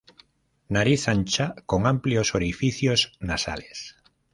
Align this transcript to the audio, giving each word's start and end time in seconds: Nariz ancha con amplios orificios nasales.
Nariz 0.75 1.07
ancha 1.07 1.53
con 1.67 1.85
amplios 1.85 2.33
orificios 2.33 3.11
nasales. 3.19 3.97